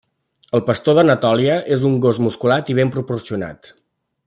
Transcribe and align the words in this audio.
El 0.59 0.61
pastor 0.69 0.95
d'Anatòlia 0.99 1.59
és 1.77 1.85
un 1.91 1.99
gos 2.07 2.21
musculat 2.29 2.73
i 2.75 2.77
ben 2.81 2.93
proporcionat. 2.99 3.73